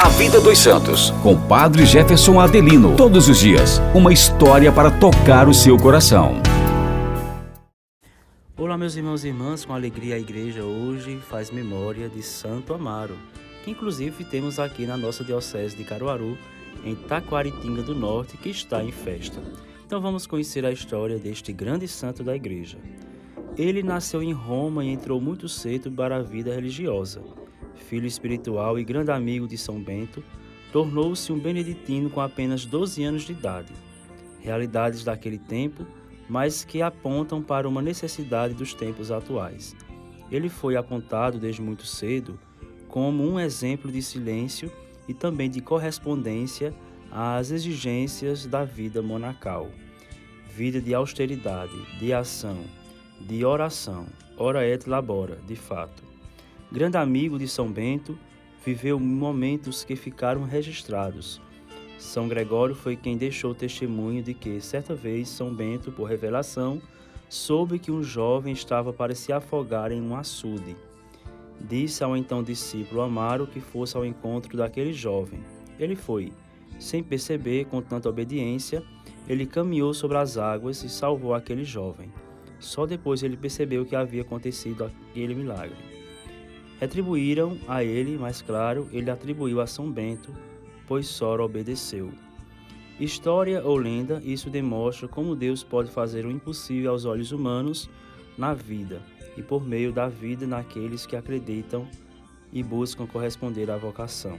A 0.00 0.08
Vida 0.10 0.40
dos 0.40 0.60
Santos, 0.60 1.10
com 1.24 1.36
Padre 1.48 1.84
Jefferson 1.84 2.38
Adelino. 2.38 2.94
Todos 2.96 3.28
os 3.28 3.40
dias, 3.40 3.80
uma 3.92 4.12
história 4.12 4.70
para 4.70 4.92
tocar 4.92 5.48
o 5.48 5.52
seu 5.52 5.76
coração. 5.76 6.40
Olá, 8.56 8.78
meus 8.78 8.94
irmãos 8.94 9.24
e 9.24 9.26
irmãs, 9.26 9.64
com 9.64 9.74
alegria 9.74 10.14
a 10.14 10.18
igreja 10.18 10.62
hoje 10.62 11.18
faz 11.28 11.50
memória 11.50 12.08
de 12.08 12.22
Santo 12.22 12.72
Amaro, 12.72 13.16
que 13.64 13.72
inclusive 13.72 14.22
temos 14.22 14.60
aqui 14.60 14.86
na 14.86 14.96
nossa 14.96 15.24
Diocese 15.24 15.76
de 15.76 15.82
Caruaru, 15.82 16.38
em 16.84 16.94
Taquaritinga 16.94 17.82
do 17.82 17.92
Norte, 17.92 18.36
que 18.36 18.50
está 18.50 18.84
em 18.84 18.92
festa. 18.92 19.42
Então 19.84 20.00
vamos 20.00 20.28
conhecer 20.28 20.64
a 20.64 20.70
história 20.70 21.18
deste 21.18 21.52
grande 21.52 21.88
santo 21.88 22.22
da 22.22 22.36
igreja. 22.36 22.78
Ele 23.56 23.82
nasceu 23.82 24.22
em 24.22 24.32
Roma 24.32 24.84
e 24.84 24.90
entrou 24.90 25.20
muito 25.20 25.48
cedo 25.48 25.90
para 25.90 26.18
a 26.18 26.22
vida 26.22 26.54
religiosa 26.54 27.20
filho 27.78 28.06
espiritual 28.06 28.78
e 28.78 28.84
grande 28.84 29.10
amigo 29.10 29.46
de 29.46 29.56
São 29.56 29.80
Bento, 29.80 30.22
tornou-se 30.72 31.32
um 31.32 31.38
beneditino 31.38 32.10
com 32.10 32.20
apenas 32.20 32.66
12 32.66 33.02
anos 33.04 33.22
de 33.22 33.32
idade. 33.32 33.72
Realidades 34.40 35.04
daquele 35.04 35.38
tempo, 35.38 35.86
mas 36.28 36.64
que 36.64 36.82
apontam 36.82 37.42
para 37.42 37.68
uma 37.68 37.80
necessidade 37.80 38.54
dos 38.54 38.74
tempos 38.74 39.10
atuais. 39.10 39.74
Ele 40.30 40.48
foi 40.48 40.76
apontado 40.76 41.38
desde 41.38 41.62
muito 41.62 41.86
cedo 41.86 42.38
como 42.88 43.22
um 43.22 43.40
exemplo 43.40 43.90
de 43.90 44.02
silêncio 44.02 44.70
e 45.06 45.14
também 45.14 45.48
de 45.48 45.60
correspondência 45.60 46.74
às 47.10 47.50
exigências 47.50 48.46
da 48.46 48.64
vida 48.64 49.02
monacal. 49.02 49.70
Vida 50.54 50.80
de 50.80 50.94
austeridade, 50.94 51.76
de 51.98 52.12
ação, 52.12 52.58
de 53.20 53.44
oração, 53.44 54.06
ora 54.36 54.66
et 54.66 54.86
labora, 54.86 55.38
de 55.46 55.56
fato. 55.56 56.07
Grande 56.70 56.98
amigo 56.98 57.38
de 57.38 57.48
São 57.48 57.72
Bento, 57.72 58.18
viveu 58.62 59.00
momentos 59.00 59.84
que 59.84 59.96
ficaram 59.96 60.44
registrados. 60.44 61.40
São 61.98 62.28
Gregório 62.28 62.74
foi 62.74 62.94
quem 62.94 63.16
deixou 63.16 63.54
testemunho 63.54 64.22
de 64.22 64.34
que, 64.34 64.60
certa 64.60 64.94
vez, 64.94 65.30
São 65.30 65.52
Bento, 65.52 65.90
por 65.90 66.04
revelação, 66.04 66.82
soube 67.26 67.78
que 67.78 67.90
um 67.90 68.02
jovem 68.02 68.52
estava 68.52 68.92
para 68.92 69.14
se 69.14 69.32
afogar 69.32 69.90
em 69.92 70.02
um 70.02 70.14
açude. 70.14 70.76
Disse 71.58 72.04
ao 72.04 72.14
então 72.14 72.42
discípulo 72.42 73.00
Amaro 73.00 73.46
que 73.46 73.60
fosse 73.60 73.96
ao 73.96 74.04
encontro 74.04 74.54
daquele 74.54 74.92
jovem. 74.92 75.40
Ele 75.78 75.96
foi. 75.96 76.34
Sem 76.78 77.02
perceber, 77.02 77.64
com 77.64 77.80
tanta 77.80 78.10
obediência, 78.10 78.82
ele 79.26 79.46
caminhou 79.46 79.94
sobre 79.94 80.18
as 80.18 80.36
águas 80.36 80.84
e 80.84 80.90
salvou 80.90 81.32
aquele 81.32 81.64
jovem. 81.64 82.12
Só 82.60 82.84
depois 82.84 83.22
ele 83.22 83.38
percebeu 83.38 83.86
que 83.86 83.96
havia 83.96 84.20
acontecido 84.20 84.84
aquele 84.84 85.34
milagre. 85.34 85.97
Retribuíram 86.80 87.58
a 87.66 87.82
ele, 87.82 88.16
mas 88.16 88.40
claro, 88.40 88.88
ele 88.92 89.10
atribuiu 89.10 89.60
a 89.60 89.66
São 89.66 89.90
Bento, 89.90 90.32
pois 90.86 91.06
Sora 91.08 91.44
obedeceu. 91.44 92.10
História 93.00 93.64
ou 93.64 93.76
lenda, 93.76 94.20
isso 94.24 94.50
demonstra 94.50 95.06
como 95.06 95.36
Deus 95.36 95.62
pode 95.62 95.90
fazer 95.90 96.24
o 96.24 96.30
impossível 96.30 96.90
aos 96.90 97.04
olhos 97.04 97.32
humanos 97.32 97.88
na 98.36 98.54
vida 98.54 99.00
e 99.36 99.42
por 99.42 99.64
meio 99.64 99.92
da 99.92 100.08
vida 100.08 100.46
naqueles 100.46 101.06
que 101.06 101.14
acreditam 101.14 101.86
e 102.52 102.62
buscam 102.62 103.06
corresponder 103.06 103.70
à 103.70 103.76
vocação. 103.76 104.38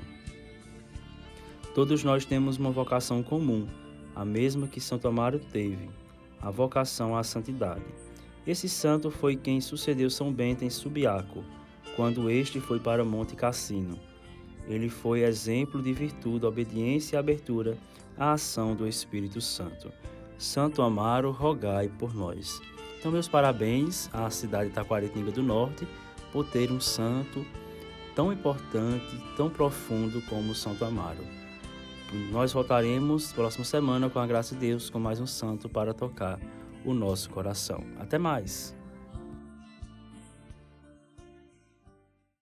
Todos 1.74 2.04
nós 2.04 2.26
temos 2.26 2.58
uma 2.58 2.72
vocação 2.72 3.22
comum, 3.22 3.68
a 4.16 4.26
mesma 4.26 4.68
que 4.68 4.82
Santo 4.82 5.08
Amaro 5.08 5.40
teve, 5.40 5.90
a 6.42 6.50
vocação 6.50 7.16
à 7.16 7.24
santidade. 7.24 7.86
Esse 8.46 8.68
santo 8.68 9.12
foi 9.12 9.36
quem 9.36 9.62
sucedeu 9.62 10.10
São 10.10 10.34
Bento 10.34 10.66
em 10.66 10.70
Subiaco, 10.70 11.44
quando 11.96 12.30
este 12.30 12.60
foi 12.60 12.80
para 12.80 13.04
Monte 13.04 13.36
Cassino. 13.36 14.00
Ele 14.68 14.90
foi 14.90 15.22
exemplo 15.22 15.82
de 15.82 15.92
virtude, 15.94 16.46
obediência 16.46 17.16
e 17.16 17.20
abertura 17.20 17.78
à 18.18 18.34
ação 18.34 18.76
do 18.76 18.88
Espírito 18.88 19.42
Santo. 19.42 19.92
Santo 20.38 20.82
Amaro, 20.82 21.32
rogai 21.32 21.90
por 21.90 22.14
nós. 22.14 22.62
Então, 23.00 23.12
meus 23.12 23.28
parabéns 23.28 24.10
à 24.14 24.30
cidade 24.30 24.70
de 24.70 24.76
Taquaritinga 24.76 25.32
do 25.32 25.42
Norte 25.42 25.88
por 26.32 26.46
ter 26.46 26.72
um 26.72 26.80
santo 26.80 27.46
tão 28.16 28.32
importante, 28.32 29.18
tão 29.36 29.50
profundo 29.50 30.22
como 30.24 30.54
Santo 30.54 30.86
Amaro. 30.86 31.24
Nós 32.32 32.52
voltaremos 32.54 33.32
próxima 33.32 33.64
semana, 33.64 34.10
com 34.10 34.20
a 34.20 34.28
graça 34.28 34.56
de 34.56 34.62
Deus, 34.62 34.90
com 34.90 35.00
mais 35.00 35.20
um 35.20 35.28
santo 35.28 35.70
para 35.70 35.94
tocar 35.94 36.40
o 36.84 36.94
nosso 36.94 37.30
coração. 37.30 37.84
Até 38.00 38.18
mais! 38.18 38.79